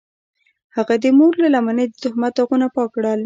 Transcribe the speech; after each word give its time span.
هغه 0.75 0.95
د 1.03 1.05
مور 1.17 1.33
له 1.43 1.49
لمنې 1.55 1.85
د 1.87 1.93
تهمت 2.03 2.31
داغونه 2.37 2.67
پاک 2.75 2.89
کړل. 2.95 3.19